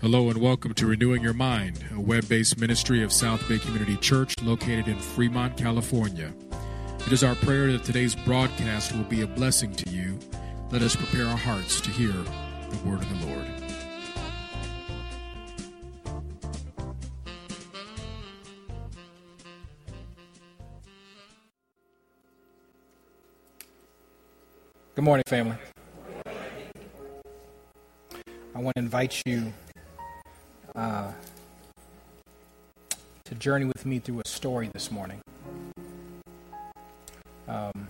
[0.00, 3.98] Hello and welcome to Renewing Your Mind, a web based ministry of South Bay Community
[3.98, 6.32] Church located in Fremont, California.
[7.06, 10.18] It is our prayer that today's broadcast will be a blessing to you.
[10.70, 13.46] Let us prepare our hearts to hear the word of the Lord.
[24.94, 25.58] Good morning, family.
[28.54, 29.52] I want to invite you
[30.74, 31.12] uh,
[33.24, 35.20] to journey with me through a story this morning.
[37.48, 37.88] Um,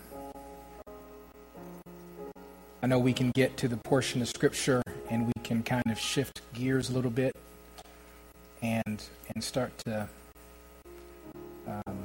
[2.83, 5.98] I know we can get to the portion of Scripture and we can kind of
[5.98, 7.37] shift gears a little bit
[8.62, 9.02] and
[9.35, 10.09] and start to
[11.66, 11.99] um,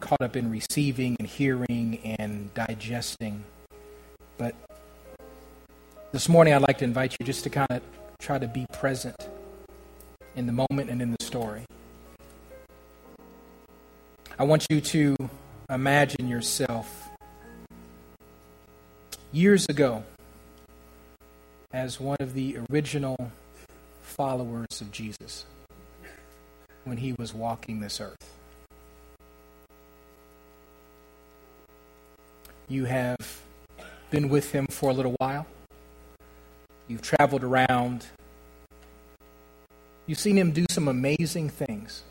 [0.00, 3.44] caught up in receiving and hearing and digesting.
[4.36, 4.54] But
[6.14, 7.82] this morning, I'd like to invite you just to kind of
[8.20, 9.16] try to be present
[10.36, 11.64] in the moment and in the story.
[14.38, 15.16] I want you to
[15.68, 17.08] imagine yourself
[19.32, 20.04] years ago
[21.72, 23.32] as one of the original
[24.00, 25.46] followers of Jesus
[26.84, 28.30] when he was walking this earth.
[32.68, 33.42] You have
[34.12, 35.48] been with him for a little while.
[36.88, 38.06] You've traveled around.
[40.06, 42.02] You've seen him do some amazing things.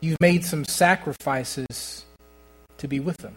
[0.00, 2.04] You've made some sacrifices
[2.78, 3.36] to be with him.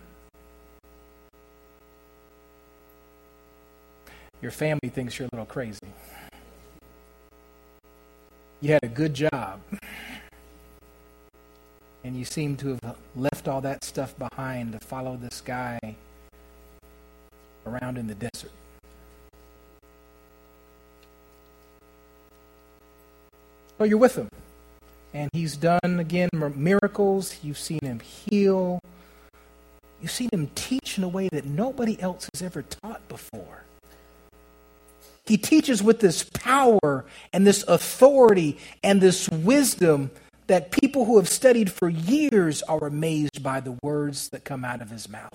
[4.41, 5.79] Your family thinks you're a little crazy.
[8.61, 9.61] You had a good job
[12.03, 15.79] and you seem to have left all that stuff behind to follow this guy
[17.67, 18.51] around in the desert.
[23.77, 24.29] So you're with him.
[25.13, 27.37] And he's done, again, miracles.
[27.43, 28.79] You've seen him heal.
[30.01, 33.63] You've seen him teach in a way that nobody else has ever taught before.
[35.25, 40.11] He teaches with this power and this authority and this wisdom
[40.47, 44.81] that people who have studied for years are amazed by the words that come out
[44.81, 45.33] of his mouth.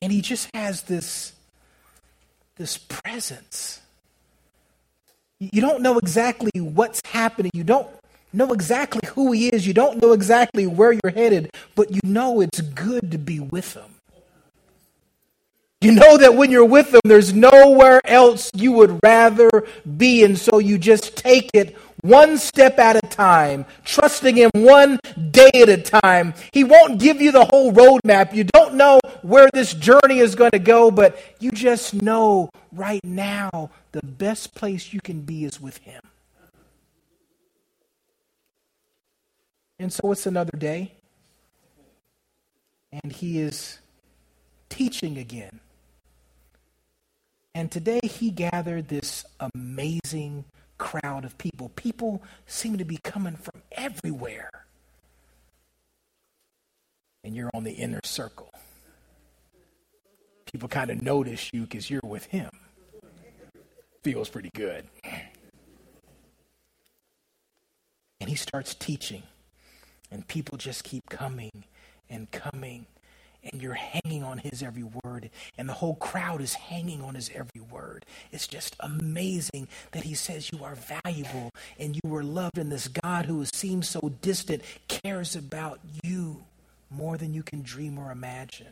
[0.00, 1.32] And he just has this,
[2.56, 3.80] this presence.
[5.40, 7.50] You don't know exactly what's happening.
[7.54, 7.88] You don't
[8.32, 9.66] know exactly who he is.
[9.66, 13.74] You don't know exactly where you're headed, but you know it's good to be with
[13.74, 13.94] him.
[15.80, 19.48] You know that when you're with them, there's nowhere else you would rather
[19.96, 20.24] be.
[20.24, 24.98] And so you just take it one step at a time, trusting Him one
[25.30, 26.34] day at a time.
[26.52, 28.34] He won't give you the whole roadmap.
[28.34, 33.04] You don't know where this journey is going to go, but you just know right
[33.04, 36.02] now the best place you can be is with Him.
[39.78, 40.92] And so it's another day,
[42.90, 43.78] and He is
[44.68, 45.60] teaching again.
[47.54, 50.44] And today he gathered this amazing
[50.78, 51.70] crowd of people.
[51.70, 54.50] People seem to be coming from everywhere.
[57.24, 58.52] And you're on the inner circle.
[60.50, 62.50] People kind of notice you because you're with him.
[64.02, 64.86] Feels pretty good.
[68.20, 69.22] And he starts teaching,
[70.10, 71.64] and people just keep coming
[72.08, 72.86] and coming
[73.52, 77.30] and you're hanging on his every word, and the whole crowd is hanging on his
[77.34, 78.04] every word.
[78.32, 82.88] It's just amazing that he says you are valuable and you were loved, and this
[82.88, 86.44] God who seems so distant cares about you
[86.90, 88.68] more than you can dream or imagine.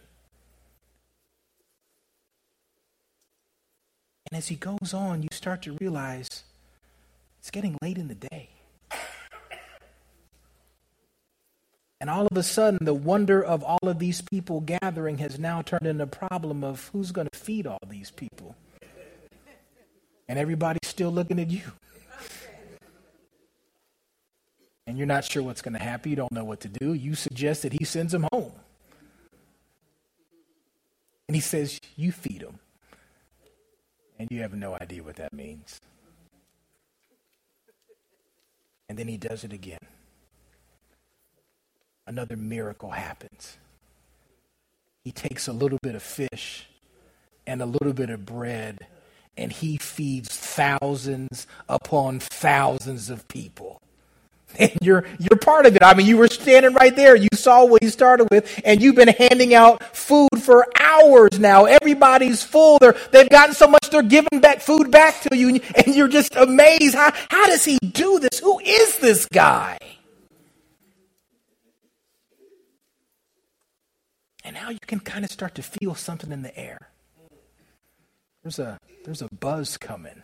[4.31, 6.43] And as he goes on, you start to realize
[7.39, 8.49] it's getting late in the day.
[12.07, 15.61] And all of a sudden, the wonder of all of these people gathering has now
[15.61, 18.55] turned into a problem of who's going to feed all these people.
[20.29, 21.63] And everybody's still looking at you.
[24.87, 26.11] And you're not sure what's going to happen.
[26.11, 26.95] You don't know what to do.
[26.95, 28.53] You suggest that he sends them home.
[31.27, 32.61] And he says, You feed them.
[34.17, 35.81] And you have no idea what that means.
[38.89, 39.81] And then he does it again
[42.07, 43.57] another miracle happens.
[45.05, 46.67] He takes a little bit of fish
[47.47, 48.87] and a little bit of bread,
[49.37, 53.81] and he feeds thousands upon thousands of people.
[54.59, 55.83] And you're you're part of it.
[55.83, 57.15] I mean, you were standing right there.
[57.15, 61.65] You saw what he started with, and you've been handing out food for hours now.
[61.65, 62.79] Everybody's full.
[62.79, 66.37] They're, they've gotten so much they're giving back food back to you, and you're just
[66.37, 66.95] amazed.
[66.95, 68.39] How, how does he do this?
[68.39, 69.79] Who is this guy?
[74.47, 76.79] And now you can kind of start to feel something in the air.
[78.45, 80.23] There's a, there's a buzz coming.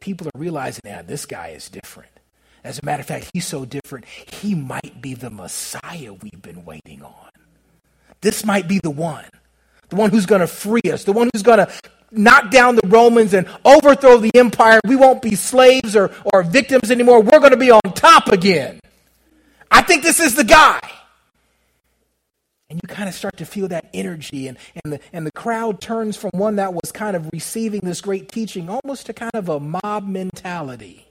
[0.00, 2.10] People are realizing, yeah, this guy is different.
[2.64, 6.64] As a matter of fact, he's so different, he might be the Messiah we've been
[6.64, 7.30] waiting on.
[8.20, 9.26] This might be the one,
[9.90, 11.72] the one who's going to free us, the one who's going to
[12.10, 14.80] knock down the Romans and overthrow the empire.
[14.84, 17.22] We won't be slaves or, or victims anymore.
[17.22, 18.80] We're going to be on top again.
[19.70, 20.80] I think this is the guy.
[22.70, 25.80] And you kind of start to feel that energy, and, and, the, and the crowd
[25.80, 29.48] turns from one that was kind of receiving this great teaching almost to kind of
[29.48, 31.06] a mob mentality.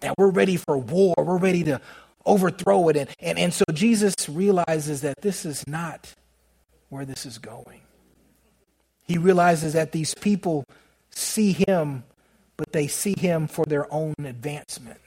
[0.00, 1.80] That we're ready for war, we're ready to
[2.26, 2.96] overthrow it.
[2.96, 6.14] And, and, and so Jesus realizes that this is not
[6.90, 7.80] where this is going.
[9.04, 10.64] He realizes that these people
[11.10, 12.04] see him,
[12.56, 15.00] but they see him for their own advancement.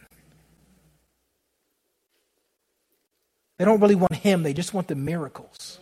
[3.58, 5.80] They don't really want him, they just want the miracles.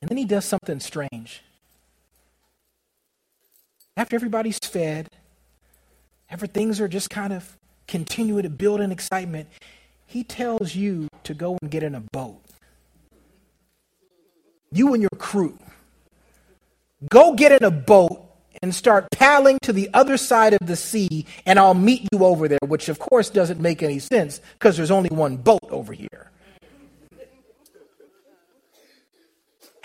[0.00, 1.42] And then he does something strange.
[3.96, 5.08] After everybody's fed,
[6.30, 7.56] after things are just kind of
[7.86, 9.48] continuing to build in excitement,
[10.06, 12.40] he tells you to go and get in a boat.
[14.70, 15.58] You and your crew.
[17.10, 18.25] Go get in a boat
[18.62, 22.48] and start paddling to the other side of the sea, and I'll meet you over
[22.48, 26.30] there, which of course doesn't make any sense because there's only one boat over here.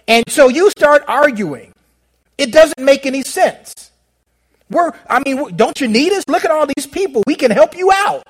[0.07, 1.73] And so you start arguing.
[2.37, 3.91] It doesn't make any sense.
[4.69, 6.23] We're, I mean, don't you need us?
[6.27, 7.23] Look at all these people.
[7.27, 8.25] We can help you out.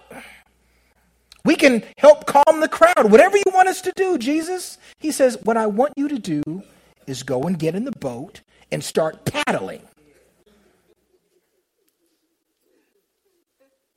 [1.43, 3.11] We can help calm the crowd.
[3.11, 4.77] Whatever you want us to do, Jesus.
[4.99, 6.63] He says, What I want you to do
[7.07, 8.41] is go and get in the boat
[8.71, 9.81] and start paddling.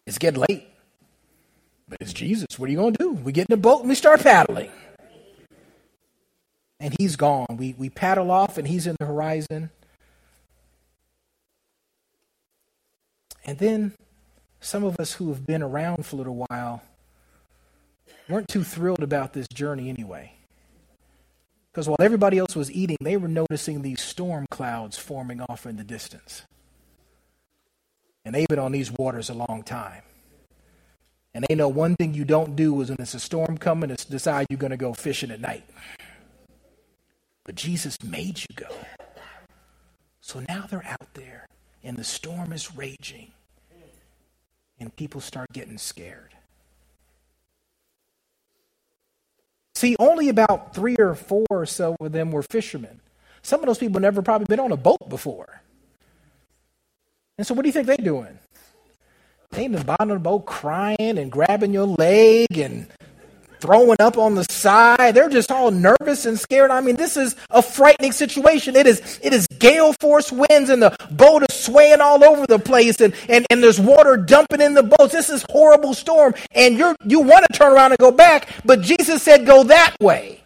[0.07, 0.69] It's getting late.
[1.89, 2.59] But it's Jesus.
[2.59, 3.13] What are you going to do?
[3.13, 4.71] We get in the boat and we start paddling.
[6.81, 7.57] And he's gone.
[7.57, 9.71] We, we paddle off and he's in the horizon.
[13.47, 13.93] And then
[14.61, 16.83] some of us who have been around for a little while
[18.29, 20.33] weren't too thrilled about this journey anyway.
[21.71, 25.77] Because while everybody else was eating, they were noticing these storm clouds forming off in
[25.77, 26.43] the distance.
[28.25, 30.03] And they've been on these waters a long time.
[31.35, 34.47] And they know one thing you don't do is when it's a storm coming, decide
[34.49, 35.65] you're going to go fishing at night.
[37.45, 38.69] But Jesus made you go.
[40.21, 41.47] So now they're out there,
[41.83, 43.33] and the storm is raging,
[44.79, 46.31] and people start getting scared.
[49.75, 53.01] See, only about three or four or so of them were fishermen.
[53.43, 55.61] Some of those people never probably been on a boat before.
[57.37, 58.39] And so what do you think they're doing?
[59.51, 62.89] They in the bottom of the boat crying and grabbing your leg and
[63.61, 65.15] throwing up on the side.
[65.15, 66.71] They're just all nervous and scared.
[66.71, 68.77] I mean, this is a frightening situation.
[68.77, 72.59] It is, it is gale force winds and the boat is swaying all over the
[72.59, 75.13] place and, and, and there's water dumping in the boats.
[75.13, 76.35] This is horrible storm.
[76.53, 79.97] And you're, you want to turn around and go back, but Jesus said go that
[80.01, 80.44] way.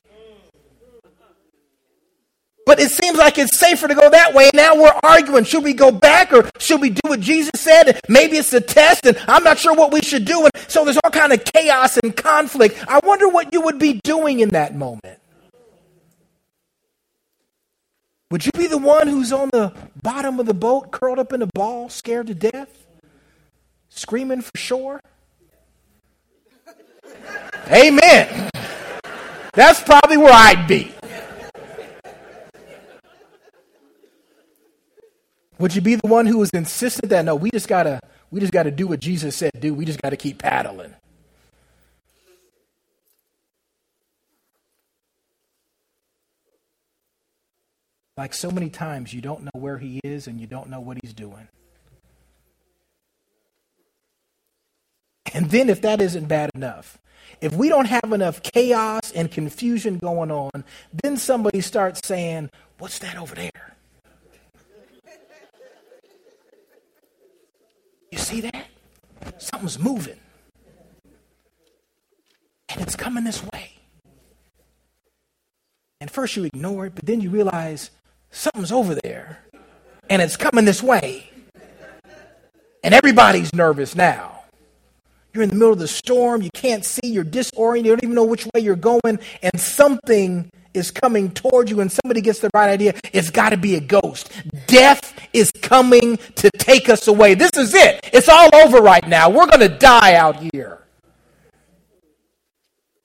[2.69, 4.51] But it seems like it's safer to go that way.
[4.53, 5.45] Now we're arguing.
[5.45, 7.99] Should we go back or should we do what Jesus said?
[8.11, 10.45] Maybe it's a test and I'm not sure what we should do.
[10.45, 12.77] And so there's all kind of chaos and conflict.
[12.87, 15.19] I wonder what you would be doing in that moment.
[18.31, 19.73] Would you be the one who's on the
[20.03, 22.87] bottom of the boat, curled up in a ball, scared to death,
[23.89, 25.01] screaming for shore?
[27.69, 28.51] Amen.
[29.55, 30.93] That's probably where I'd be.
[35.59, 38.01] Would you be the one who was insistent that no, we just gotta
[38.31, 39.75] we just gotta do what Jesus said do.
[39.75, 40.95] We just gotta keep paddling.
[48.17, 50.99] Like so many times, you don't know where he is and you don't know what
[51.03, 51.49] he's doing.
[55.33, 56.99] And then, if that isn't bad enough,
[57.41, 60.65] if we don't have enough chaos and confusion going on,
[61.05, 63.78] then somebody starts saying, What's that over there?
[68.11, 68.67] You see that?
[69.39, 70.19] Something's moving.
[72.69, 73.73] And it's coming this way.
[76.01, 77.91] And first you ignore it, but then you realize
[78.31, 79.41] something's over there
[80.09, 81.29] and it's coming this way.
[82.85, 84.43] And everybody's nervous now.
[85.35, 86.43] You're in the middle of the storm.
[86.43, 87.09] You can't see.
[87.09, 87.87] You're disoriented.
[87.87, 89.19] You don't even know which way you're going.
[89.43, 92.95] And something is coming towards you and somebody gets the right idea.
[93.13, 94.31] It's got to be a ghost.
[94.67, 97.35] Death is coming to take us away.
[97.35, 98.09] This is it.
[98.13, 99.31] It's all over right now.
[99.31, 100.85] We're going to die out here.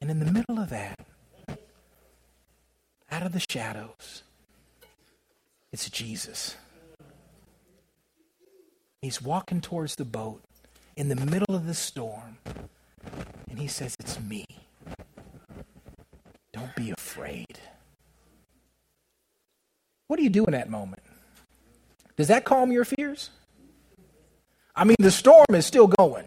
[0.01, 0.99] And in the middle of that,
[3.09, 4.23] out of the shadows,
[5.71, 6.57] it's Jesus.
[9.01, 10.41] He's walking towards the boat
[10.95, 12.37] in the middle of the storm,
[13.49, 14.45] and he says, It's me.
[16.53, 17.59] Don't be afraid.
[20.07, 21.01] What do you do in that moment?
[22.15, 23.31] Does that calm your fears?
[24.75, 26.25] I mean, the storm is still going.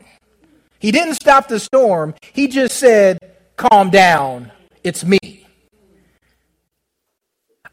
[0.78, 3.18] He didn't stop the storm, he just said,
[3.56, 4.52] Calm down,
[4.84, 5.46] it's me.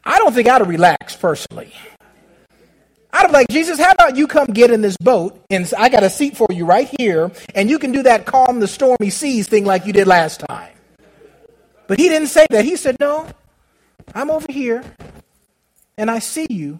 [0.02, 1.72] I don't think I'd have relaxed personally.
[3.12, 6.02] I'd have like, Jesus, how about you come get in this boat and I got
[6.02, 9.46] a seat for you right here and you can do that calm the stormy seas
[9.46, 10.72] thing like you did last time.
[11.86, 12.64] But he didn't say that.
[12.64, 13.28] He said, No,
[14.14, 14.82] I'm over here
[15.96, 16.78] and I see you.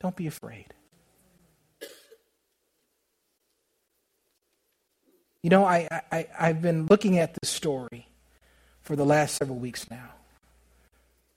[0.00, 0.66] Don't be afraid.
[5.42, 8.08] You know, I, I, I've been looking at this story
[8.82, 10.10] for the last several weeks now.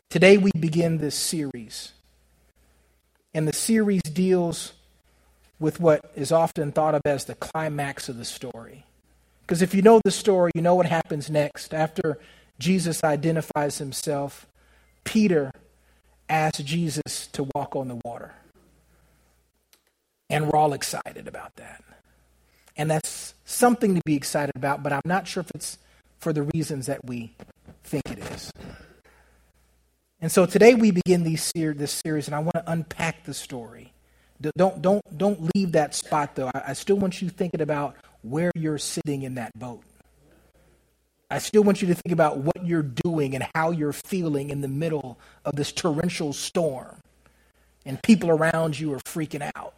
[0.09, 1.93] Today we begin this series.
[3.33, 4.73] And the series deals
[5.59, 8.85] with what is often thought of as the climax of the story.
[9.49, 11.73] Because if you know the story, you know what happens next.
[11.73, 12.19] After
[12.59, 14.45] Jesus identifies himself,
[15.03, 15.51] Peter
[16.29, 18.35] asks Jesus to walk on the water.
[20.29, 21.83] And we're all excited about that.
[22.77, 25.79] And that's something to be excited about, but I'm not sure if it's
[26.19, 27.33] for the reasons that we
[27.83, 28.51] think it is.
[30.21, 33.93] And so today we begin ser- this series, and I want to unpack the story.
[34.55, 36.51] Don't, don't, don't leave that spot, though.
[36.53, 39.83] I, I still want you thinking about where you're sitting in that boat.
[41.31, 44.61] I still want you to think about what you're doing and how you're feeling in
[44.61, 46.97] the middle of this torrential storm,
[47.85, 49.75] and people around you are freaking out.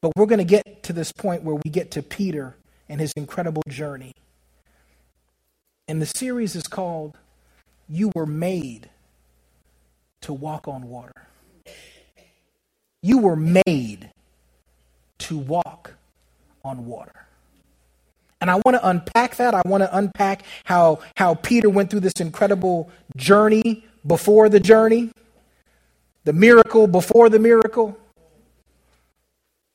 [0.00, 2.56] But we're going to get to this point where we get to Peter
[2.88, 4.14] and his incredible journey.
[5.86, 7.18] And the series is called
[7.88, 8.88] You Were Made
[10.22, 11.26] to Walk on Water.
[13.02, 14.09] You were made
[15.20, 15.94] to walk
[16.64, 17.26] on water.
[18.40, 19.54] And I want to unpack that.
[19.54, 25.10] I want to unpack how, how Peter went through this incredible journey before the journey,
[26.24, 27.98] the miracle before the miracle,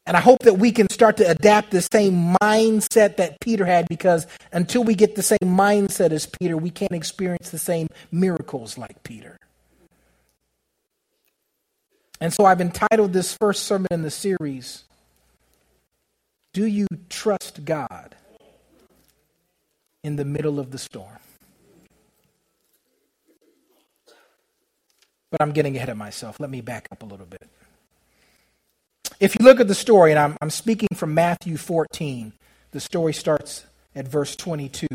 [0.08, 3.88] and I hope that we can start to adapt the same mindset that Peter had
[3.88, 8.78] because until we get the same mindset as Peter, we can't experience the same miracles
[8.78, 9.38] like Peter.
[12.22, 14.84] And so I've entitled this first sermon in the series,
[16.56, 18.16] Do You Trust God
[20.06, 21.20] in the Middle of the Storm?
[25.32, 26.40] But I'm getting ahead of myself.
[26.40, 27.44] Let me back up a little bit.
[29.20, 32.32] If you look at the story, and I'm, I'm speaking from Matthew 14,
[32.72, 34.88] the story starts at verse 22.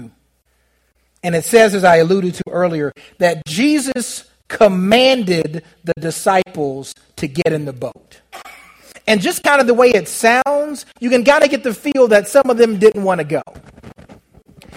[1.22, 7.52] And it says, as I alluded to earlier, that Jesus commanded the disciples to get
[7.52, 8.22] in the boat.
[9.10, 12.06] And just kind of the way it sounds, you can kind of get the feel
[12.08, 13.42] that some of them didn't want to go.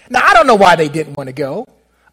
[0.10, 1.68] Now, I don't know why they didn't want to go.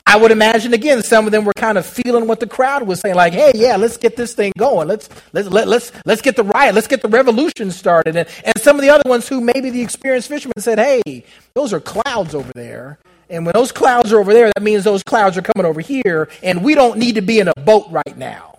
[0.04, 3.00] I would imagine again some of them were kind of feeling what the crowd was
[3.00, 4.86] saying, like, "Hey, yeah, let's get this thing going.
[4.86, 6.74] Let's let's let, let's let's get the riot.
[6.74, 9.80] Let's get the revolution started." And, and some of the other ones who maybe the
[9.80, 11.24] experienced fishermen said, "Hey,
[11.54, 12.98] those are clouds over there."
[13.30, 16.28] And when those clouds are over there, that means those clouds are coming over here,
[16.42, 18.58] and we don't need to be in a boat right now.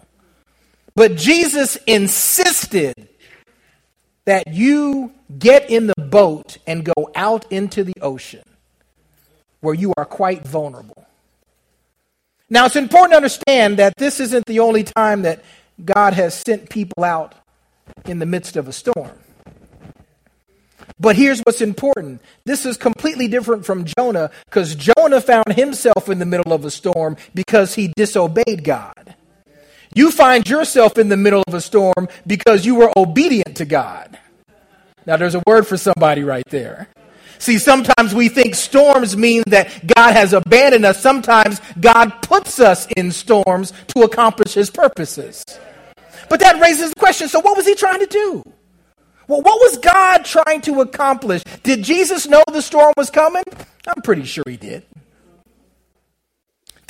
[0.96, 3.10] But Jesus insisted
[4.32, 8.44] that you get in the boat and go out into the ocean
[9.60, 11.06] where you are quite vulnerable.
[12.50, 15.44] Now, it's important to understand that this isn't the only time that
[15.84, 17.36] God has sent people out
[18.06, 19.12] in the midst of a storm.
[20.98, 26.20] But here's what's important this is completely different from Jonah because Jonah found himself in
[26.20, 29.14] the middle of a storm because he disobeyed God.
[29.94, 34.18] You find yourself in the middle of a storm because you were obedient to God.
[35.06, 36.88] Now, there's a word for somebody right there.
[37.40, 41.02] See, sometimes we think storms mean that God has abandoned us.
[41.02, 45.44] Sometimes God puts us in storms to accomplish his purposes.
[46.30, 48.44] But that raises the question so, what was he trying to do?
[49.28, 51.44] Well, what was God trying to accomplish?
[51.64, 53.44] Did Jesus know the storm was coming?
[53.88, 54.86] I'm pretty sure he did.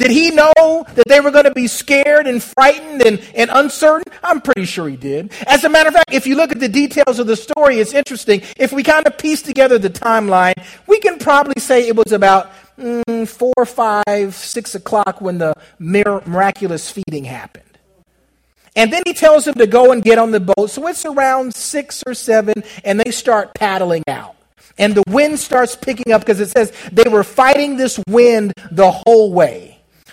[0.01, 4.11] Did he know that they were going to be scared and frightened and, and uncertain?
[4.23, 5.31] I'm pretty sure he did.
[5.45, 7.93] As a matter of fact, if you look at the details of the story, it's
[7.93, 8.41] interesting.
[8.57, 10.55] If we kind of piece together the timeline,
[10.87, 16.89] we can probably say it was about mm, four, five, six o'clock when the miraculous
[16.89, 17.77] feeding happened.
[18.75, 20.71] And then he tells them to go and get on the boat.
[20.71, 24.35] So it's around six or seven, and they start paddling out.
[24.79, 28.89] And the wind starts picking up because it says they were fighting this wind the
[28.89, 29.70] whole way.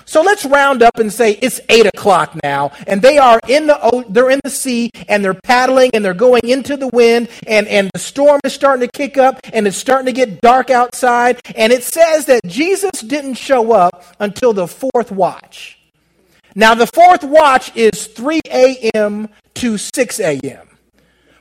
[0.09, 4.07] So let's round up and say it's eight o'clock now, and they are in the
[4.09, 7.91] they're in the sea, and they're paddling, and they're going into the wind, and and
[7.93, 11.75] the storm is starting to kick up, and it's starting to get dark outside, and
[11.75, 15.79] it says that Jesus didn't show up until the fourth watch.
[16.55, 19.29] Now the fourth watch is 3 a.m.
[19.57, 20.68] to 6 a.m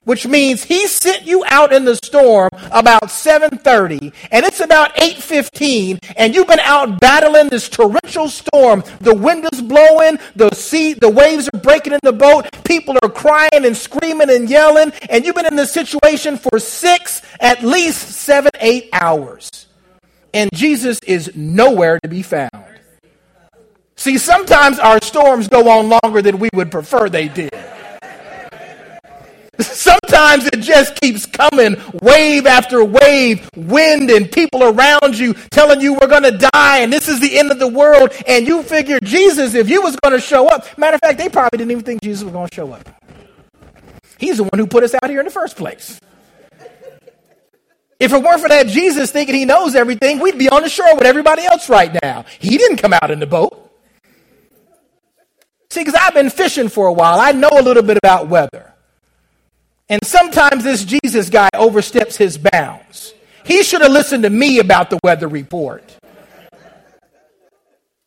[0.07, 6.13] which means he sent you out in the storm about 7.30 and it's about 8.15
[6.15, 8.85] and you've been out battling this torrential storm.
[9.01, 13.09] The wind is blowing the sea the waves are breaking in the boat people are
[13.09, 18.07] crying and screaming and yelling and you've been in this situation for six at least
[18.11, 19.67] seven eight hours.
[20.33, 22.63] And jesus is nowhere to be found.
[23.97, 27.51] See sometimes our storms go on longer than we would prefer they did
[29.61, 35.93] Sometimes it just keeps coming, wave after wave, wind and people around you telling you
[35.93, 38.11] we're going to die and this is the end of the world.
[38.27, 41.29] And you figure Jesus, if you was going to show up, matter of fact, they
[41.29, 42.87] probably didn't even think Jesus was going to show up.
[44.19, 45.99] He's the one who put us out here in the first place.
[47.99, 50.95] If it weren't for that Jesus thinking he knows everything, we'd be on the shore
[50.95, 52.25] with everybody else right now.
[52.37, 53.63] He didn't come out in the boat.
[55.71, 58.73] See, because I've been fishing for a while, I know a little bit about weather.
[59.89, 63.13] And sometimes this Jesus guy oversteps his bounds.
[63.45, 65.95] He should have listened to me about the weather report.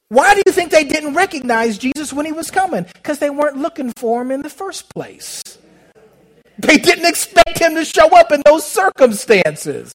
[0.08, 2.84] Why do you think they didn't recognize Jesus when he was coming?
[2.94, 5.58] Because they weren't looking for him in the first place.
[6.58, 9.94] They didn't expect him to show up in those circumstances.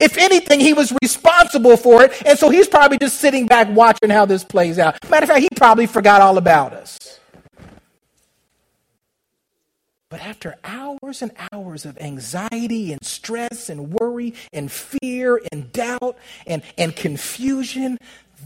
[0.00, 4.08] If anything, he was responsible for it, and so he's probably just sitting back watching
[4.08, 4.96] how this plays out.
[5.10, 7.20] Matter of fact, he probably forgot all about us.
[10.16, 16.16] But after hours and hours of anxiety and stress and worry and fear and doubt
[16.46, 17.98] and, and confusion,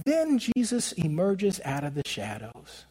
[0.05, 2.87] then Jesus emerges out of the shadows.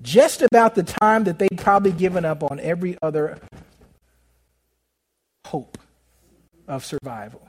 [0.00, 3.40] Just about the time that they'd probably given up on every other
[5.46, 5.76] hope
[6.68, 7.48] of survival.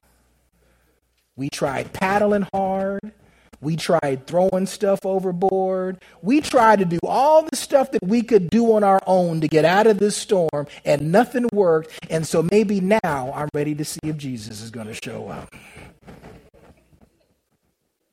[1.36, 3.14] We tried paddling hard.
[3.60, 6.04] We tried throwing stuff overboard.
[6.22, 9.48] We tried to do all the stuff that we could do on our own to
[9.48, 11.92] get out of this storm, and nothing worked.
[12.10, 15.54] And so maybe now I'm ready to see if Jesus is going to show up.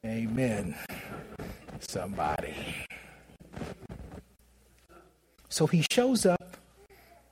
[0.05, 0.75] Amen.
[1.81, 2.55] Somebody.
[5.49, 6.57] So he shows up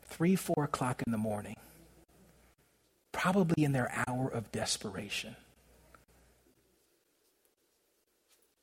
[0.04, 1.56] three, four o'clock in the morning,
[3.10, 5.34] probably in their hour of desperation.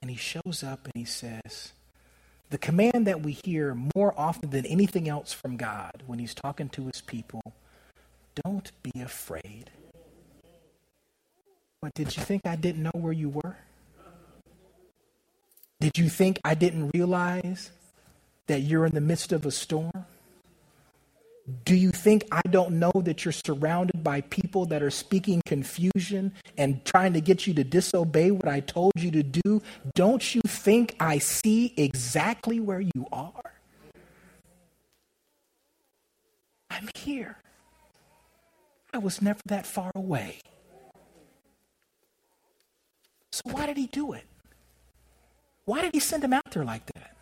[0.02, 1.74] And he shows up and he says,
[2.50, 6.70] the command that we hear more often than anything else from God when he's talking
[6.70, 7.42] to his people
[8.44, 9.70] don't be afraid.
[11.82, 13.58] But did you think I didn't know where you were?
[15.80, 17.72] Did you think I didn't realize
[18.48, 20.06] that you're in the midst of a storm?
[21.66, 26.34] Do you think I don't know that you're surrounded by people that are speaking confusion
[26.58, 29.62] and trying to get you to disobey what I told you to do?
[29.96, 33.42] Don't you think I see exactly where you are?
[36.70, 37.38] I'm here.
[38.94, 40.40] I was never that far away.
[43.32, 44.26] So, why did he do it?
[45.66, 47.16] Why did he send him out there like that?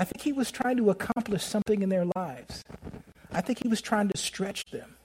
[0.00, 2.64] I think he was trying to accomplish something in their lives.
[3.32, 4.96] I think he was trying to stretch them.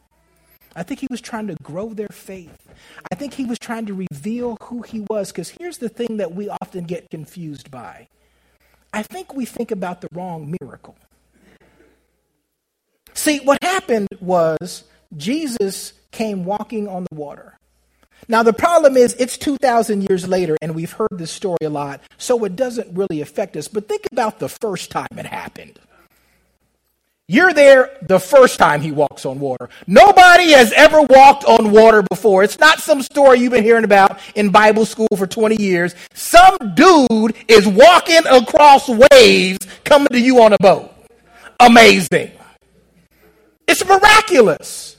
[0.73, 2.65] I think he was trying to grow their faith.
[3.11, 5.33] I think he was trying to reveal who he was.
[5.33, 8.07] Because here's the thing that we often get confused by
[8.93, 10.95] I think we think about the wrong miracle.
[13.13, 14.85] See, what happened was
[15.17, 17.57] Jesus came walking on the water.
[18.27, 22.01] Now, the problem is it's 2,000 years later, and we've heard this story a lot,
[22.17, 23.67] so it doesn't really affect us.
[23.67, 25.79] But think about the first time it happened.
[27.27, 29.69] You're there the first time he walks on water.
[29.87, 32.43] Nobody has ever walked on water before.
[32.43, 35.95] It's not some story you've been hearing about in Bible school for 20 years.
[36.13, 40.93] Some dude is walking across waves coming to you on a boat.
[41.59, 42.31] Amazing.
[43.67, 44.94] It's miraculous.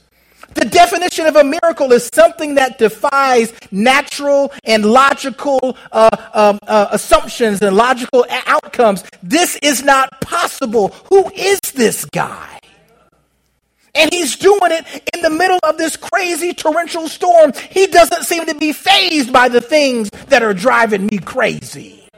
[0.57, 6.87] The definition of a miracle is something that defies natural and logical uh, um, uh,
[6.89, 9.03] assumptions and logical outcomes.
[9.21, 10.87] This is not possible.
[11.09, 12.59] Who is this guy?
[13.93, 17.53] And he's doing it in the middle of this crazy torrential storm.
[17.69, 22.09] He doesn't seem to be fazed by the things that are driving me crazy.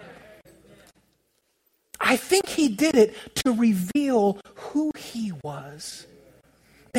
[2.00, 6.06] I think he did it to reveal who he was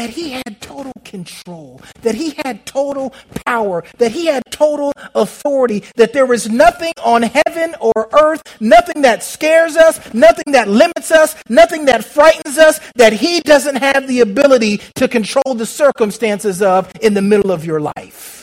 [0.01, 3.13] that he had total control, that he had total
[3.45, 9.03] power, that he had total authority, that there is nothing on heaven or earth, nothing
[9.03, 14.09] that scares us, nothing that limits us, nothing that frightens us, that he doesn't have
[14.09, 18.43] the ability to control the circumstances of in the middle of your life.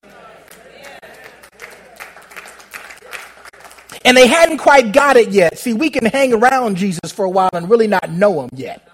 [4.06, 5.58] And they hadn't quite got it yet.
[5.58, 8.87] See, we can hang around Jesus for a while and really not know him yet.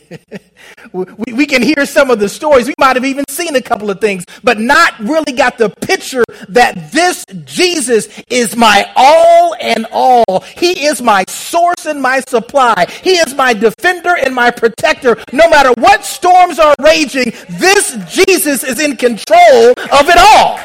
[0.92, 2.66] we, we can hear some of the stories.
[2.66, 6.24] We might have even seen a couple of things, but not really got the picture
[6.48, 10.40] that this Jesus is my all and all.
[10.56, 12.86] He is my source and my supply.
[13.02, 15.16] He is my defender and my protector.
[15.32, 20.58] No matter what storms are raging, this Jesus is in control of it all.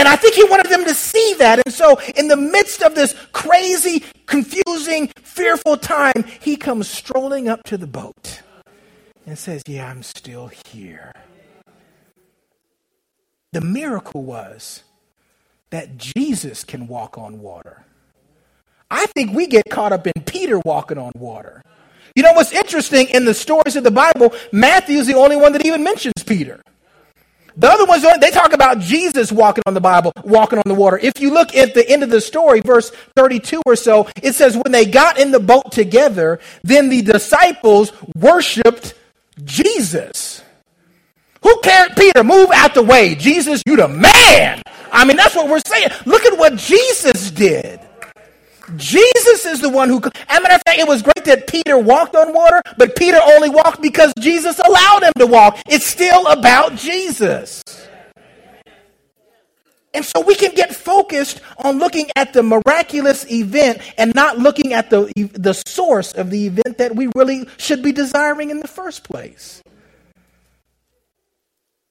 [0.00, 1.60] And I think he wanted them to see that.
[1.66, 7.64] And so, in the midst of this crazy, confusing, fearful time, he comes strolling up
[7.64, 8.40] to the boat
[9.26, 11.12] and says, Yeah, I'm still here.
[13.52, 14.84] The miracle was
[15.68, 17.84] that Jesus can walk on water.
[18.90, 21.62] I think we get caught up in Peter walking on water.
[22.16, 24.32] You know what's interesting in the stories of the Bible?
[24.50, 26.62] Matthew is the only one that even mentions Peter.
[27.60, 30.98] The other ones, they talk about Jesus walking on the Bible, walking on the water.
[30.98, 34.56] If you look at the end of the story, verse 32 or so, it says,
[34.56, 38.94] When they got in the boat together, then the disciples worshiped
[39.44, 40.42] Jesus.
[41.42, 41.96] Who cared?
[41.96, 43.14] Peter, move out the way.
[43.14, 44.62] Jesus, you the man.
[44.90, 45.90] I mean, that's what we're saying.
[46.06, 47.78] Look at what Jesus did.
[48.76, 50.00] Jesus is the one who.
[50.28, 53.18] As a matter of fact, it was great that Peter walked on water, but Peter
[53.22, 55.58] only walked because Jesus allowed him to walk.
[55.68, 57.62] It's still about Jesus.
[59.92, 64.72] And so we can get focused on looking at the miraculous event and not looking
[64.72, 68.68] at the, the source of the event that we really should be desiring in the
[68.68, 69.62] first place.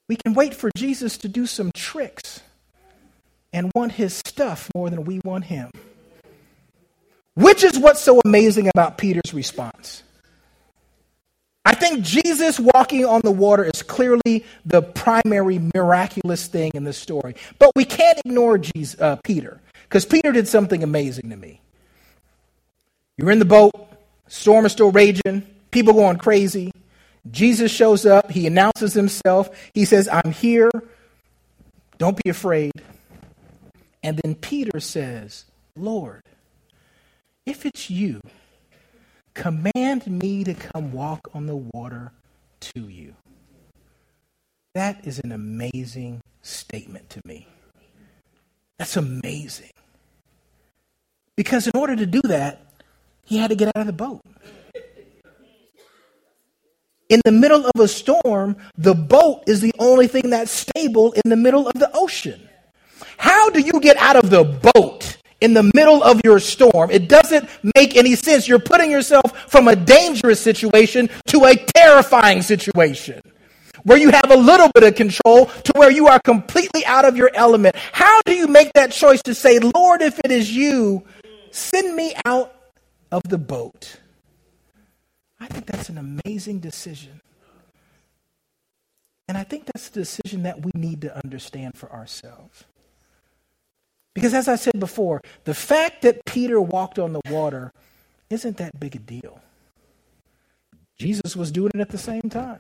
[0.08, 2.42] We can wait for Jesus to do some tricks
[3.52, 5.70] and want his stuff more than we want him.
[7.40, 10.04] Which is what's so amazing about Peter's response.
[11.64, 16.92] I think Jesus walking on the water is clearly the primary miraculous thing in the
[16.92, 17.36] story.
[17.58, 21.62] But we can't ignore Jesus, uh, Peter, because Peter did something amazing to me.
[23.18, 23.74] You're in the boat,
[24.28, 26.74] storm is still raging, people going crazy.
[27.32, 30.72] Jesus shows up, he announces himself, he says, I'm here,
[32.00, 32.74] don't be afraid.
[34.04, 35.46] And then Peter says,
[35.78, 36.22] Lord,
[37.50, 38.22] if it's you,
[39.34, 42.12] command me to come walk on the water
[42.60, 43.16] to you.
[44.76, 47.48] That is an amazing statement to me.
[48.78, 49.72] That's amazing.
[51.36, 52.62] Because in order to do that,
[53.26, 54.22] he had to get out of the boat.
[57.10, 61.24] In the middle of a storm, the boat is the only thing that's stable in
[61.26, 62.48] the middle of the ocean.
[63.18, 66.92] How do you get out of the boat in the middle of your storm.
[66.92, 68.48] It doesn't make any sense.
[68.48, 73.22] You're putting yourself from a dangerous situation to a terrifying situation
[73.84, 77.16] where you have a little bit of control to where you are completely out of
[77.16, 77.76] your element.
[77.92, 81.04] How do you make that choice to say, Lord, if it is you,
[81.52, 82.54] send me out
[83.12, 83.98] of the boat?
[85.40, 87.22] I think that's an amazing decision.
[89.28, 92.66] And I think that's a decision that we need to understand for ourselves.
[94.20, 97.72] Because as I said before, the fact that Peter walked on the water
[98.30, 99.40] isn't that big a deal.
[100.98, 102.60] Jesus was doing it at the same time.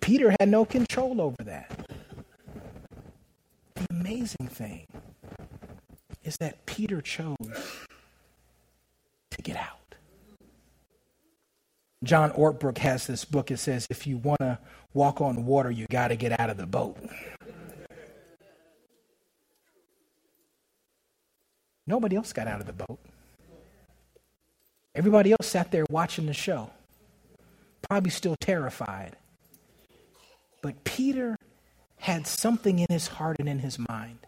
[0.00, 1.70] Peter had no control over that.
[3.76, 4.88] The amazing thing
[6.24, 7.36] is that Peter chose
[9.30, 9.94] to get out.
[12.02, 13.52] John Ortberg has this book.
[13.52, 14.58] It says, if you want to
[14.94, 16.98] walk on water, you got to get out of the boat.
[21.86, 22.98] Nobody else got out of the boat.
[24.94, 26.70] Everybody else sat there watching the show,
[27.88, 29.16] probably still terrified.
[30.62, 31.36] But Peter
[31.98, 34.18] had something in his heart and in his mind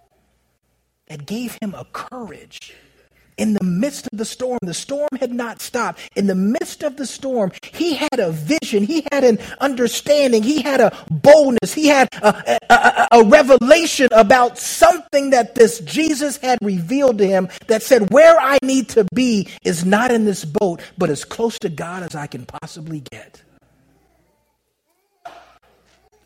[1.07, 2.75] that gave him a courage
[3.37, 4.59] in the midst of the storm.
[4.63, 6.01] The storm had not stopped.
[6.17, 8.85] In the midst of the storm, he had a vision.
[8.85, 10.43] He had an understanding.
[10.43, 11.75] He had a boldness.
[11.75, 17.27] He had a, a, a, a revelation about something that this Jesus had revealed to
[17.27, 21.25] him that said, Where I need to be is not in this boat, but as
[21.25, 23.43] close to God as I can possibly get.
[25.25, 25.35] And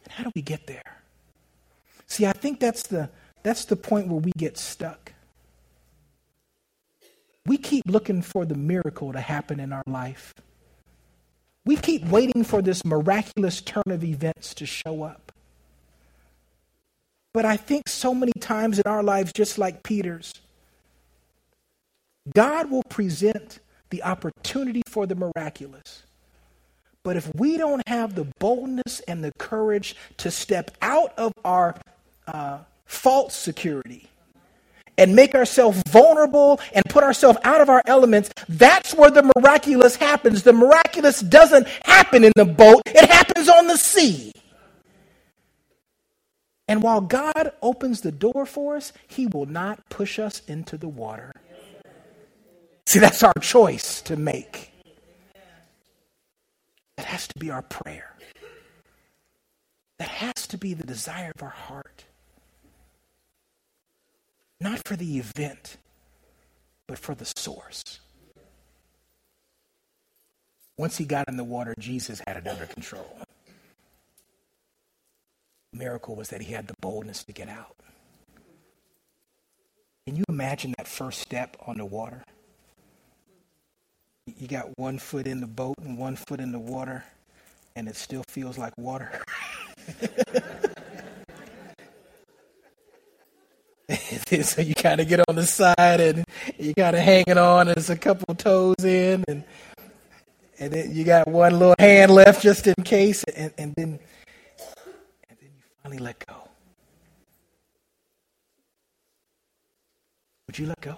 [0.08, 1.02] how do we get there?
[2.06, 3.08] See, I think that's the,
[3.42, 5.12] that's the point where we get stuck.
[7.46, 10.34] We keep looking for the miracle to happen in our life.
[11.64, 15.32] We keep waiting for this miraculous turn of events to show up.
[17.32, 20.32] But I think so many times in our lives, just like Peter's,
[22.34, 26.04] God will present the opportunity for the miraculous.
[27.02, 31.76] But if we don't have the boldness and the courage to step out of our
[32.26, 34.08] uh, false security
[35.00, 39.96] and make ourselves vulnerable and put ourselves out of our elements, that's where the miraculous
[39.96, 40.42] happens.
[40.42, 44.32] The miraculous doesn't happen in the boat, it happens on the sea.
[46.68, 50.86] And while God opens the door for us, He will not push us into the
[50.86, 51.32] water.
[52.86, 54.72] See, that's our choice to make.
[56.96, 58.14] That has to be our prayer.
[59.98, 62.04] That has to be the desire of our heart.
[64.60, 65.78] Not for the event,
[66.86, 68.00] but for the source.
[70.76, 73.18] Once he got in the water, Jesus had it under control.
[75.72, 77.76] The miracle was that he had the boldness to get out.
[80.06, 82.22] Can you imagine that first step on the water?
[84.26, 87.04] You got one foot in the boat and one foot in the water,
[87.76, 89.22] and it still feels like water.
[94.30, 96.24] so you kind of get on the side and
[96.58, 97.66] you kind of hanging on.
[97.66, 99.42] There's a couple toes in, and
[100.58, 103.98] and then you got one little hand left just in case, and, and then
[105.28, 106.34] and then you finally let go.
[110.46, 110.96] Would you let go?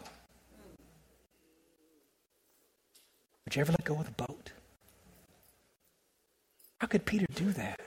[3.45, 4.53] Would you ever let go of the boat?
[6.79, 7.81] How could Peter do that?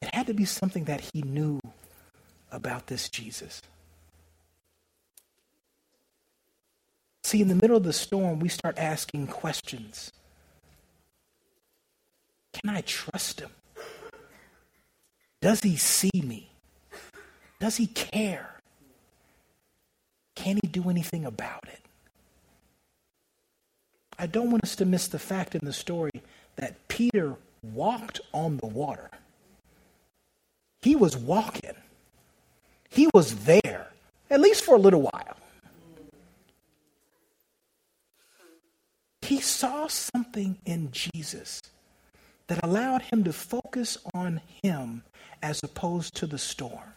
[0.00, 1.60] It had to be something that he knew
[2.50, 3.62] about this Jesus.
[7.24, 10.12] See, in the middle of the storm, we start asking questions.
[12.52, 13.50] Can I trust him?
[15.40, 16.50] Does he see me?
[17.58, 18.60] Does he care?
[20.34, 21.80] Can he do anything about it?
[24.18, 26.22] I don't want us to miss the fact in the story
[26.56, 29.10] that Peter walked on the water.
[30.80, 31.74] He was walking.
[32.96, 33.88] He was there,
[34.30, 35.36] at least for a little while.
[39.20, 41.60] He saw something in Jesus
[42.46, 45.02] that allowed him to focus on him
[45.42, 46.95] as opposed to the storm.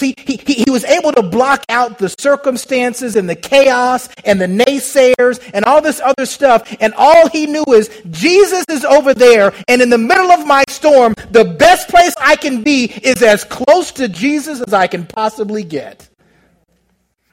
[0.00, 4.40] See, he, he, he, was able to block out the circumstances and the chaos and
[4.40, 6.74] the naysayers and all this other stuff.
[6.80, 9.52] And all he knew is Jesus is over there.
[9.68, 13.44] And in the middle of my storm, the best place I can be is as
[13.44, 16.08] close to Jesus as I can possibly get.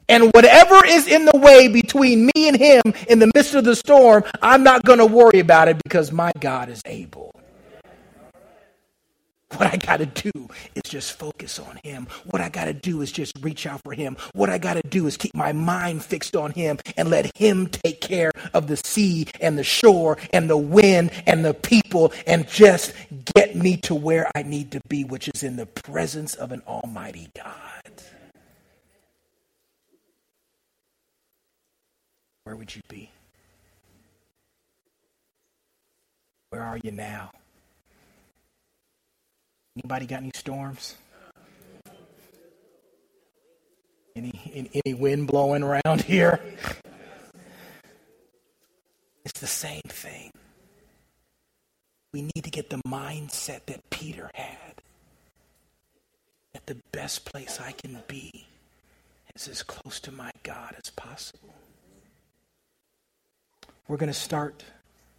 [0.10, 3.78] And whatever is in the way between me and him in the midst of the
[3.78, 7.32] storm, I'm not going to worry about it because my God is able.
[9.56, 12.08] What I got to do is just focus on Him.
[12.26, 14.18] What I got to do is just reach out for Him.
[14.34, 17.68] What I got to do is keep my mind fixed on Him and let Him
[17.68, 22.48] take care of the sea and the shore and the wind and the people and
[22.50, 22.94] just
[23.36, 26.62] get me to where I need to be, which is in the presence of an
[26.68, 28.04] Almighty God.
[32.44, 33.12] Where would you be?
[36.50, 37.32] Where are you now?
[39.78, 40.96] Anybody got any storms?
[44.16, 46.42] Any, any wind blowing around here?
[49.24, 50.32] It's the same thing.
[52.12, 54.82] We need to get the mindset that Peter had.
[56.54, 58.48] That the best place I can be
[59.36, 61.54] is as close to my God as possible.
[63.88, 64.64] We're going to start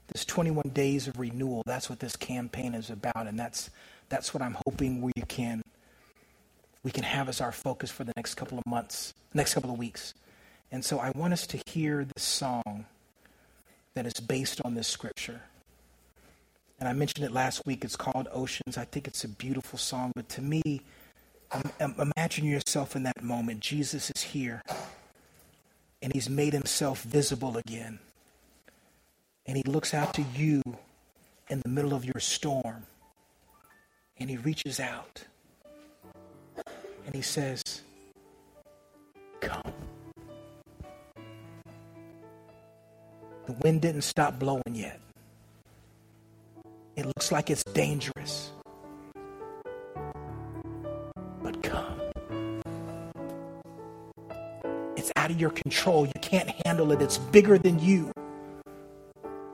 [0.09, 1.63] this 21 days of renewal.
[1.65, 3.71] That's what this campaign is about, and that's
[4.09, 5.63] that's what I'm hoping we can
[6.83, 9.79] we can have as our focus for the next couple of months, next couple of
[9.79, 10.15] weeks.
[10.71, 12.87] And so I want us to hear this song
[13.95, 15.43] that is based on this scripture.
[16.79, 17.85] And I mentioned it last week.
[17.85, 18.79] It's called Oceans.
[18.79, 20.83] I think it's a beautiful song, but to me,
[21.81, 23.61] Imagine yourself in that moment.
[23.61, 24.63] Jesus is here,
[26.03, 27.99] and he's made himself visible again.
[29.47, 30.63] And he looks out to you
[31.49, 32.85] in the middle of your storm,
[34.21, 35.25] and he reaches out,
[37.07, 37.63] and he says,
[39.41, 39.73] Come.
[43.47, 45.01] The wind didn't stop blowing yet.
[46.97, 48.51] It looks like it's dangerous.
[51.43, 52.01] But come.
[54.97, 56.07] It's out of your control.
[56.07, 57.01] You can't handle it.
[57.01, 58.11] It's bigger than you.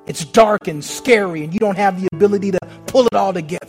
[0.06, 3.63] It's dark and scary, and you don't have the ability to pull it all together.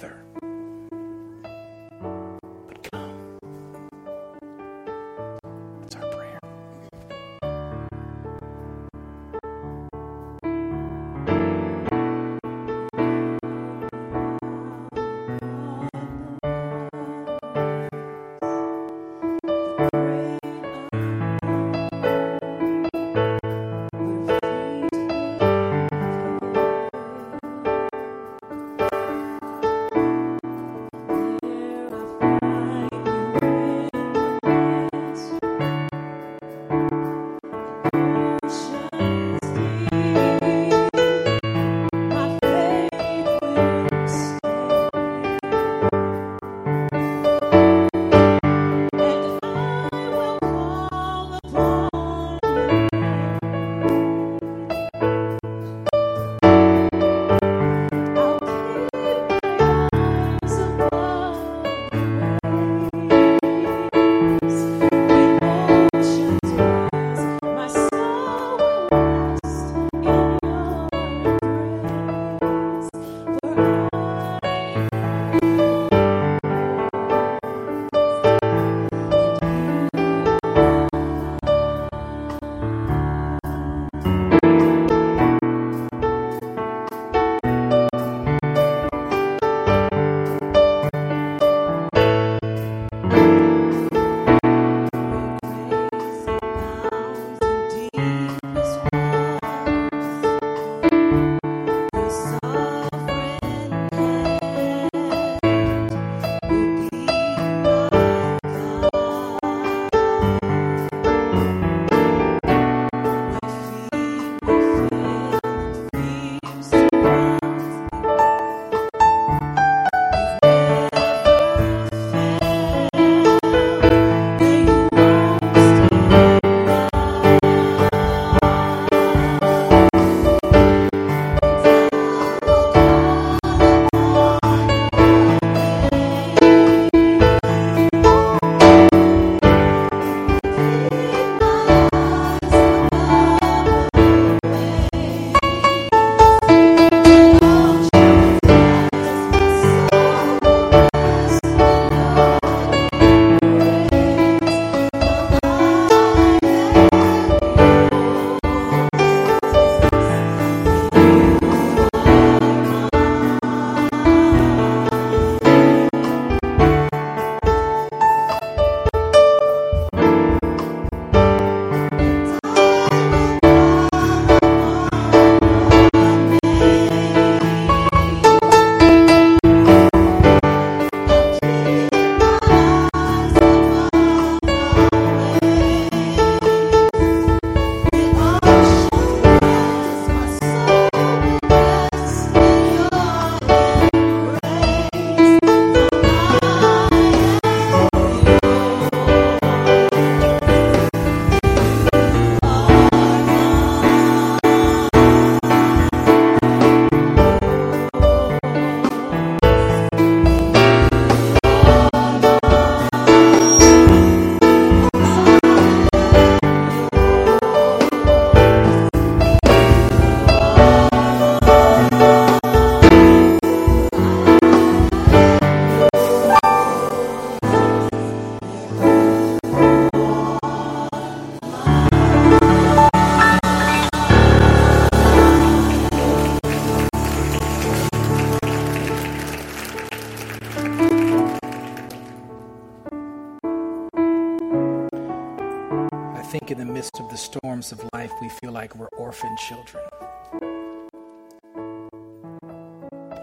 [248.97, 249.83] Orphan children,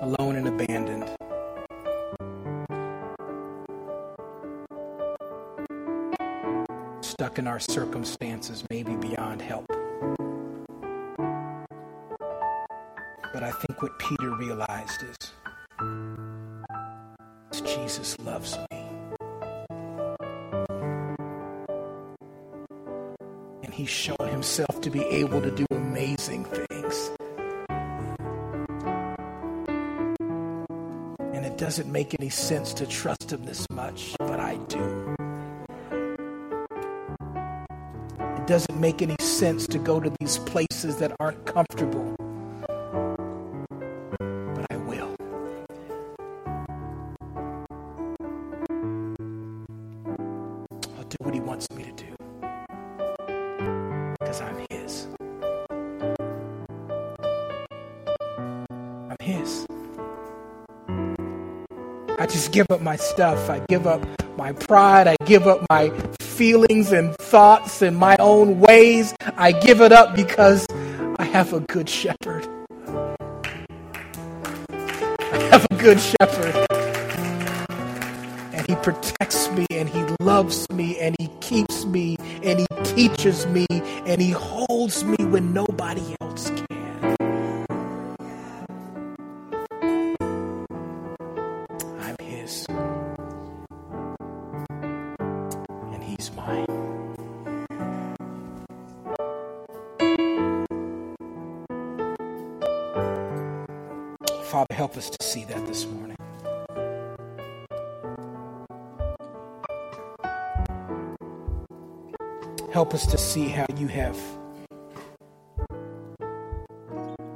[0.00, 1.08] alone and abandoned.
[7.22, 9.64] stuck in our circumstances, maybe beyond help.
[13.32, 15.16] But I think what Peter realized is,
[17.62, 18.71] Jesus loves me.
[23.72, 27.10] And he's shown himself to be able to do amazing things.
[31.32, 35.14] And it doesn't make any sense to trust him this much, but I do.
[38.20, 42.14] It doesn't make any sense to go to these places that aren't comfortable.
[62.52, 63.50] Just give up my stuff.
[63.50, 64.00] I give up
[64.36, 65.08] my pride.
[65.08, 65.90] I give up my
[66.20, 69.14] feelings and thoughts and my own ways.
[69.36, 70.66] I give it up because
[71.18, 72.46] I have a good shepherd.
[74.68, 76.66] I have a good shepherd.
[78.52, 83.46] And he protects me and he loves me and he keeps me and he teaches
[83.46, 83.66] me
[84.06, 86.02] and he holds me when nobody
[92.52, 92.66] his.
[95.92, 96.66] And he's mine.
[104.44, 106.16] Father, help us to see that this morning.
[112.70, 114.18] Help us to see how you have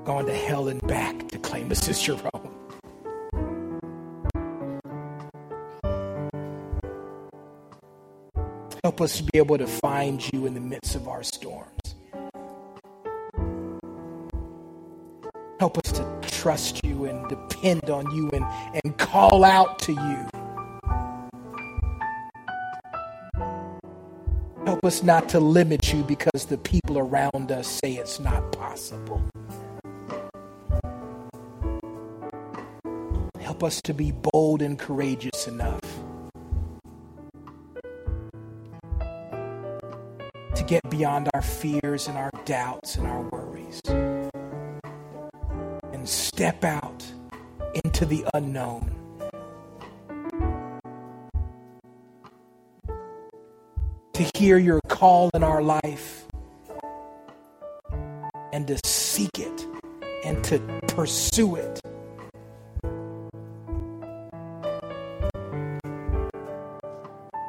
[0.04, 2.35] gone to hell and back to claim us as your own.
[8.96, 11.68] Help us to be able to find you in the midst of our storms.
[15.60, 18.46] Help us to trust you and depend on you and,
[18.82, 20.26] and call out to you.
[24.64, 29.22] Help us not to limit you because the people around us say it's not possible.
[33.40, 35.85] Help us to be bold and courageous enough
[40.66, 43.80] get beyond our fears and our doubts and our worries
[45.92, 47.04] and step out
[47.84, 48.92] into the unknown.
[54.14, 56.26] To hear your call in our life
[58.52, 59.66] and to seek it
[60.24, 60.58] and to
[60.88, 61.80] pursue it.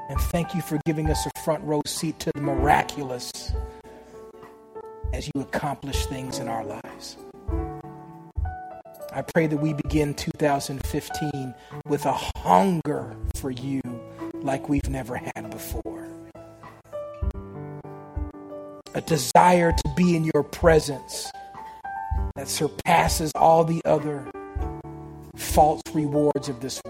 [0.09, 3.31] And thank you for giving us a front row seat to the miraculous
[5.13, 7.15] as you accomplish things in our lives.
[9.13, 13.79] I pray that we begin 2015 with a hunger for you
[14.33, 16.09] like we've never had before.
[18.93, 21.31] A desire to be in your presence
[22.35, 24.29] that surpasses all the other
[25.37, 26.81] false rewards of this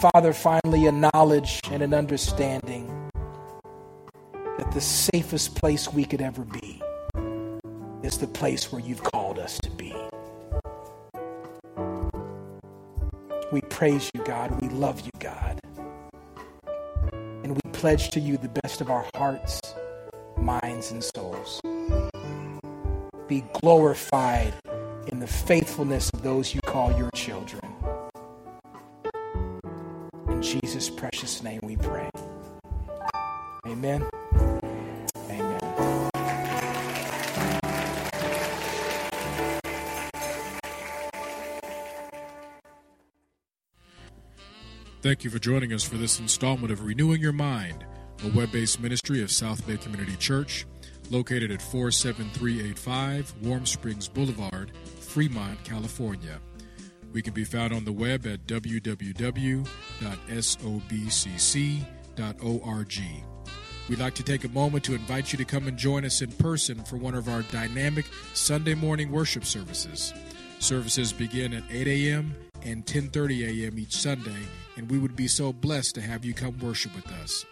[0.00, 3.10] Father, finally, a knowledge and an understanding
[4.58, 6.82] that the safest place we could ever be
[8.02, 9.94] is the place where you've called us to be.
[13.50, 14.60] We praise you, God.
[14.60, 15.58] We love you, God.
[17.42, 19.62] And we pledge to you the best of our hearts,
[20.36, 21.60] minds, and souls.
[23.28, 24.52] Be glorified
[25.06, 27.65] in the faithfulness of those you call your children.
[30.46, 32.08] Jesus' precious name we pray.
[33.66, 34.06] Amen.
[35.28, 35.70] Amen.
[45.02, 47.84] Thank you for joining us for this installment of Renewing Your Mind,
[48.24, 50.64] a web based ministry of South Bay Community Church,
[51.10, 54.70] located at 47385 Warm Springs Boulevard,
[55.00, 56.40] Fremont, California.
[57.16, 59.64] We can be found on the web at www.sobcc.org.
[63.88, 66.30] We'd like to take a moment to invite you to come and join us in
[66.32, 68.04] person for one of our dynamic
[68.34, 70.12] Sunday morning worship services.
[70.58, 72.34] Services begin at 8 a.m.
[72.62, 73.78] and 10:30 a.m.
[73.78, 74.42] each Sunday,
[74.76, 77.46] and we would be so blessed to have you come worship with us.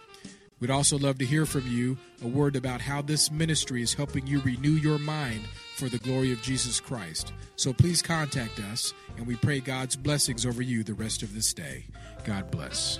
[0.59, 4.27] We'd also love to hear from you a word about how this ministry is helping
[4.27, 5.41] you renew your mind
[5.75, 7.33] for the glory of Jesus Christ.
[7.57, 11.53] So please contact us, and we pray God's blessings over you the rest of this
[11.53, 11.85] day.
[12.23, 12.99] God bless.